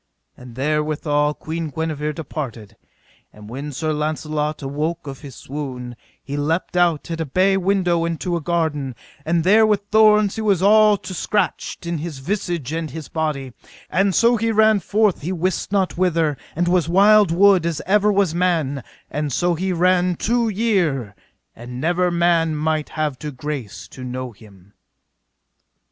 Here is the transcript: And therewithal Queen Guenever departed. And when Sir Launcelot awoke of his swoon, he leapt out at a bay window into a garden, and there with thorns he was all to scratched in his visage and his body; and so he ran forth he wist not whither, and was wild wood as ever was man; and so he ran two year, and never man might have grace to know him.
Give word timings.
And 0.35 0.55
therewithal 0.55 1.35
Queen 1.35 1.69
Guenever 1.69 2.11
departed. 2.11 2.75
And 3.31 3.47
when 3.47 3.71
Sir 3.71 3.93
Launcelot 3.93 4.63
awoke 4.63 5.05
of 5.05 5.21
his 5.21 5.35
swoon, 5.35 5.95
he 6.23 6.35
leapt 6.35 6.75
out 6.75 7.11
at 7.11 7.21
a 7.21 7.25
bay 7.27 7.55
window 7.55 8.03
into 8.03 8.35
a 8.35 8.41
garden, 8.41 8.95
and 9.25 9.43
there 9.43 9.63
with 9.63 9.81
thorns 9.91 10.37
he 10.37 10.41
was 10.41 10.59
all 10.63 10.97
to 10.97 11.13
scratched 11.13 11.85
in 11.85 11.99
his 11.99 12.17
visage 12.17 12.71
and 12.71 12.89
his 12.89 13.09
body; 13.09 13.53
and 13.91 14.15
so 14.15 14.37
he 14.37 14.51
ran 14.51 14.79
forth 14.79 15.21
he 15.21 15.31
wist 15.31 15.71
not 15.71 15.99
whither, 15.99 16.35
and 16.55 16.67
was 16.67 16.89
wild 16.89 17.29
wood 17.29 17.63
as 17.67 17.79
ever 17.85 18.11
was 18.11 18.33
man; 18.33 18.83
and 19.11 19.31
so 19.31 19.53
he 19.53 19.71
ran 19.71 20.15
two 20.15 20.49
year, 20.49 21.13
and 21.55 21.79
never 21.79 22.09
man 22.09 22.55
might 22.55 22.89
have 22.89 23.19
grace 23.37 23.87
to 23.89 24.03
know 24.03 24.31
him. 24.31 24.73